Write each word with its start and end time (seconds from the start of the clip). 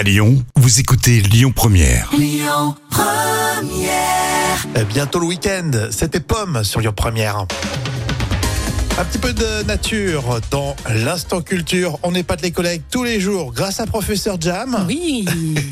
À 0.00 0.02
Lyon, 0.02 0.42
vous 0.56 0.80
écoutez 0.80 1.20
Lyon 1.20 1.52
Première. 1.54 2.10
Euh, 4.74 4.84
Bientôt 4.88 5.18
le 5.18 5.26
week-end, 5.26 5.70
c'était 5.90 6.20
Pomme 6.20 6.64
sur 6.64 6.80
Lyon 6.80 6.94
Première. 6.96 7.44
Un 8.98 9.04
petit 9.04 9.18
peu 9.18 9.34
de 9.34 9.62
nature 9.64 10.40
dans 10.50 10.74
l'instant 10.88 11.42
culture. 11.42 11.98
On 12.02 12.12
n'est 12.12 12.22
pas 12.22 12.36
de 12.36 12.40
les 12.40 12.50
collègues 12.50 12.80
tous 12.90 13.04
les 13.04 13.20
jours 13.20 13.52
grâce 13.52 13.78
à 13.78 13.84
professeur 13.84 14.40
Jam. 14.40 14.86
Oui. 14.88 15.26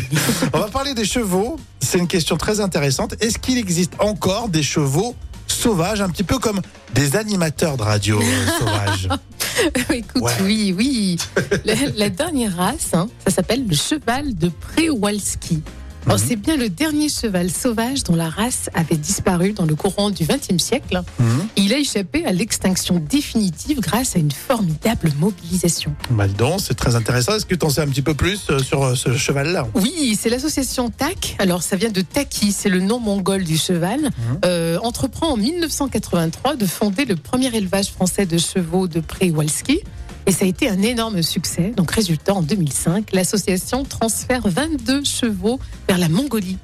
On 0.52 0.58
va 0.60 0.68
parler 0.68 0.94
des 0.94 1.04
chevaux. 1.04 1.58
C'est 1.80 1.98
une 1.98 2.06
question 2.06 2.36
très 2.36 2.60
intéressante. 2.60 3.16
Est-ce 3.20 3.40
qu'il 3.40 3.58
existe 3.58 3.94
encore 3.98 4.48
des 4.48 4.62
chevaux 4.62 5.16
sauvages, 5.48 6.00
un 6.00 6.08
petit 6.08 6.22
peu 6.22 6.38
comme 6.38 6.60
des 6.94 7.16
animateurs 7.16 7.76
de 7.76 7.82
radio 7.82 8.20
euh, 8.20 8.46
sauvages? 8.60 9.08
Écoute, 9.92 10.22
Ouais. 10.22 10.32
oui, 10.42 10.74
oui. 10.76 11.16
La, 11.64 11.74
la 11.96 12.10
dernière 12.10 12.56
race, 12.56 12.90
hein, 12.94 13.08
ça 13.26 13.32
s'appelle 13.32 13.66
le 13.68 13.74
cheval 13.74 14.34
de 14.34 14.48
Przewalski. 14.48 15.62
Mhm. 16.06 16.18
C'est 16.18 16.36
bien 16.36 16.56
le 16.56 16.68
dernier 16.68 17.08
cheval 17.08 17.50
sauvage 17.50 18.04
dont 18.04 18.14
la 18.14 18.28
race 18.28 18.68
avait 18.74 18.96
disparu 18.96 19.52
dans 19.52 19.66
le 19.66 19.74
courant 19.74 20.10
du 20.10 20.24
XXe 20.24 20.62
siècle. 20.62 21.02
Mhm. 21.18 21.26
Il 21.56 21.72
a 21.72 21.78
échappé 21.78 22.24
à 22.26 22.32
l'extinction 22.32 23.02
définitive 23.08 23.80
grâce 23.80 24.16
à 24.16 24.18
une 24.18 24.30
formidable 24.30 25.12
mobilisation. 25.18 25.94
Maldon, 26.10 26.58
c'est 26.58 26.74
très 26.74 26.96
intéressant. 26.96 27.34
Est-ce 27.36 27.46
que 27.46 27.54
tu 27.54 27.64
en 27.66 27.70
sais 27.70 27.80
un 27.80 27.88
petit 27.88 28.02
peu 28.02 28.14
plus 28.14 28.40
euh, 28.50 28.58
sur 28.58 28.82
euh, 28.82 28.94
ce 28.94 29.16
cheval-là? 29.16 29.66
Oui, 29.74 30.18
c'est 30.20 30.28
l'association 30.28 30.90
TAC. 30.90 31.36
Alors, 31.38 31.62
ça 31.62 31.76
vient 31.76 31.90
de 31.90 32.00
Taki, 32.00 32.52
c'est 32.52 32.68
le 32.68 32.80
nom 32.80 32.98
mongol 32.98 33.44
du 33.44 33.56
cheval. 33.56 34.00
Mhm. 34.00 34.10
Euh, 34.44 34.78
entreprend 34.82 35.32
en 35.32 35.36
1983 35.36 36.56
de 36.56 36.66
fonder 36.66 37.04
le 37.04 37.16
premier 37.16 37.54
élevage 37.54 37.90
français 37.90 38.26
de 38.26 38.38
chevaux 38.38 38.88
de 38.88 39.00
Przewalski. 39.00 39.80
Et 40.26 40.32
ça 40.32 40.44
a 40.44 40.48
été 40.48 40.68
un 40.68 40.80
énorme 40.82 41.22
succès. 41.22 41.72
Donc, 41.76 41.90
résultat, 41.90 42.34
en 42.34 42.42
2005, 42.42 43.12
l'association 43.12 43.84
transfère 43.84 44.42
22 44.44 45.04
chevaux 45.04 45.58
vers 45.88 45.98
la 45.98 46.08
Mongolie. 46.08 46.58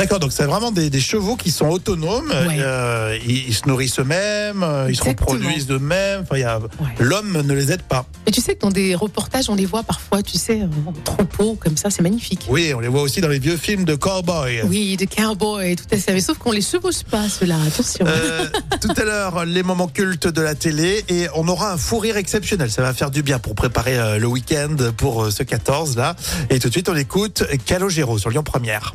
D'accord, 0.00 0.18
donc 0.18 0.32
c'est 0.32 0.44
vraiment 0.46 0.70
des, 0.72 0.88
des 0.88 1.00
chevaux 1.00 1.36
qui 1.36 1.50
sont 1.50 1.68
autonomes. 1.68 2.30
Ouais. 2.30 2.56
euh, 2.58 3.18
ils, 3.26 3.48
ils 3.48 3.54
se 3.54 3.68
nourrissent 3.68 3.98
eux-mêmes, 4.00 4.62
euh, 4.62 4.86
ils 4.88 4.96
se 4.96 5.04
reproduisent 5.04 5.66
d'eux-mêmes. 5.66 6.22
Enfin, 6.22 6.40
a- 6.42 6.58
L'homme 6.98 7.42
ne 7.42 7.52
les 7.52 7.70
aide 7.70 7.82
pas. 7.82 8.06
Et 8.26 8.30
tu 8.30 8.40
sais 8.40 8.54
que 8.54 8.60
dans 8.60 8.70
des 8.70 8.94
reportages, 8.94 9.50
on 9.50 9.54
les 9.54 9.66
voit 9.66 9.82
parfois, 9.82 10.22
tu 10.22 10.38
sais, 10.38 10.62
en 10.86 10.92
troupeau, 11.04 11.54
comme 11.54 11.76
ça, 11.76 11.90
c'est 11.90 12.00
magnifique. 12.02 12.46
Oui, 12.48 12.72
on 12.74 12.80
les 12.80 12.88
voit 12.88 13.02
aussi 13.02 13.20
dans 13.20 13.28
les 13.28 13.38
vieux 13.38 13.58
films 13.58 13.84
de 13.84 13.94
cowboy. 13.94 14.62
Oui, 14.64 14.96
de 14.96 15.04
cowboy, 15.04 15.76
tout 15.76 15.84
à 15.92 15.96
fait. 15.98 16.14
Mais 16.14 16.20
sauf 16.20 16.38
qu'on 16.38 16.52
les 16.52 16.62
chevauche 16.62 17.02
pas, 17.02 17.28
ceux-là, 17.28 17.56
attention. 17.66 18.06
Euh, 18.08 18.46
tout 18.80 18.94
à 18.96 19.04
l'heure, 19.04 19.44
les 19.44 19.62
moments 19.62 19.88
cultes 19.88 20.28
de 20.28 20.40
la 20.40 20.54
télé 20.54 21.04
et 21.10 21.26
on 21.34 21.46
aura 21.46 21.72
un 21.72 21.76
fou 21.76 21.98
rire 21.98 22.16
exceptionnel. 22.16 22.70
Ça 22.70 22.80
va 22.80 22.94
faire 22.94 23.10
du 23.10 23.22
bien 23.22 23.38
pour 23.38 23.54
préparer 23.54 24.18
le 24.18 24.26
week-end 24.26 24.76
pour 24.96 25.30
ce 25.30 25.42
14 25.42 25.96
là. 25.96 26.16
Et 26.48 26.58
tout 26.58 26.68
de 26.68 26.72
suite, 26.72 26.88
on 26.88 26.96
écoute 26.96 27.44
Calogero 27.66 28.16
sur 28.18 28.30
Lyon 28.30 28.42
Première. 28.42 28.94